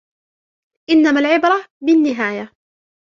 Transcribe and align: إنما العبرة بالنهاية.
إنما 0.89 1.19
العبرة 1.19 1.65
بالنهاية. 1.83 2.53